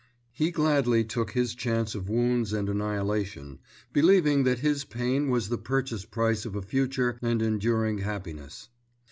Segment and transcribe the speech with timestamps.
[0.31, 3.59] He gladly took his chance of wounds and annihilation,
[3.93, 8.69] believing that his pain was the purchase price of a future and enduring happiness.